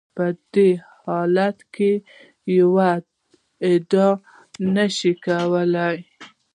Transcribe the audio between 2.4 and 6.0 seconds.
یوه ادعا نشو کولای.